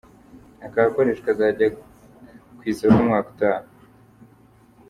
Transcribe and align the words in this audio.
Aka 0.65 0.79
gakoresho 0.85 1.21
kazajya 1.27 1.67
ku 2.57 2.61
isoko 2.71 2.97
umwaka 3.03 3.27
utaha. 3.33 3.67